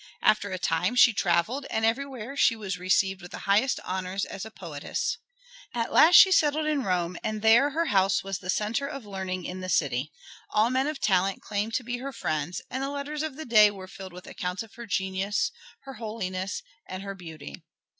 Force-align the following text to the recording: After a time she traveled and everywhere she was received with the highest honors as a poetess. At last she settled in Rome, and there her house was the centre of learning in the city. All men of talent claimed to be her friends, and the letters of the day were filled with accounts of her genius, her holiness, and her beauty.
After 0.23 0.49
a 0.49 0.57
time 0.57 0.95
she 0.95 1.13
traveled 1.13 1.67
and 1.69 1.85
everywhere 1.85 2.35
she 2.35 2.55
was 2.55 2.79
received 2.79 3.21
with 3.21 3.29
the 3.29 3.45
highest 3.45 3.79
honors 3.85 4.25
as 4.25 4.45
a 4.45 4.49
poetess. 4.49 5.19
At 5.75 5.91
last 5.93 6.15
she 6.15 6.31
settled 6.31 6.65
in 6.65 6.81
Rome, 6.81 7.17
and 7.23 7.43
there 7.43 7.69
her 7.69 7.85
house 7.85 8.23
was 8.23 8.39
the 8.39 8.49
centre 8.49 8.87
of 8.87 9.05
learning 9.05 9.45
in 9.45 9.59
the 9.59 9.69
city. 9.69 10.11
All 10.49 10.71
men 10.71 10.87
of 10.87 10.99
talent 10.99 11.43
claimed 11.43 11.75
to 11.75 11.83
be 11.83 11.99
her 11.99 12.11
friends, 12.13 12.63
and 12.67 12.81
the 12.81 12.89
letters 12.89 13.21
of 13.21 13.35
the 13.35 13.45
day 13.45 13.69
were 13.69 13.87
filled 13.87 14.11
with 14.11 14.25
accounts 14.25 14.63
of 14.63 14.73
her 14.73 14.87
genius, 14.87 15.51
her 15.81 15.93
holiness, 15.93 16.63
and 16.87 17.03
her 17.03 17.13
beauty. 17.13 17.61